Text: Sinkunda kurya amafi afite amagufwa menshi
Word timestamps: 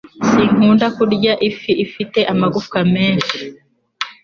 Sinkunda 0.29 0.87
kurya 0.97 1.33
amafi 1.47 1.71
afite 1.85 2.19
amagufwa 2.33 2.79
menshi 2.93 3.39